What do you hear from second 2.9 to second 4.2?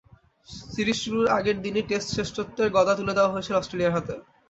তুলে দেওয়া হয়েছিল অস্ট্রেলিয়ার হাতে।